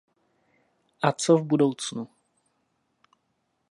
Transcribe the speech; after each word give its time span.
A 1.01 1.11
co 1.11 1.37
v 1.37 1.43
budoucnu? 1.43 2.07